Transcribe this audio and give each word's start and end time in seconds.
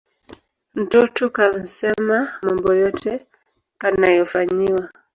Ntoto 0.79 1.23
kansema 1.35 2.17
mambo 2.45 2.69
yote 2.81 3.11
kanayofanyiwa 3.79 4.83